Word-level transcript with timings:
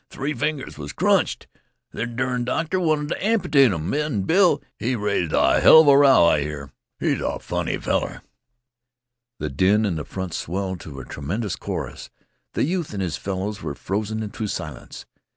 Three 0.09 0.33
fingers 0.33 0.79
was 0.79 0.93
crunched. 0.93 1.45
Th' 1.93 2.09
dern 2.15 2.43
doctor 2.43 2.79
wanted 2.79 3.09
t' 3.09 3.21
amputate 3.23 3.71
'm, 3.71 3.93
an' 3.93 4.23
Bill, 4.23 4.59
he 4.79 4.95
raised 4.95 5.31
a 5.31 5.61
heluva 5.61 5.95
row, 5.95 6.25
I 6.25 6.41
hear. 6.41 6.71
He's 6.99 7.21
a 7.21 7.37
funny 7.37 7.77
feller." 7.77 8.23
The 9.37 9.51
din 9.51 9.85
in 9.85 10.03
front 10.05 10.33
swelled 10.33 10.79
to 10.79 10.99
a 11.01 11.05
tremendous 11.05 11.55
chorus. 11.55 12.09
The 12.53 12.63
youth 12.63 12.93
and 12.95 13.01
his 13.03 13.17
fellows 13.17 13.61
were 13.61 13.75
frozen 13.75 14.27
to 14.27 14.47
silence. 14.47 15.05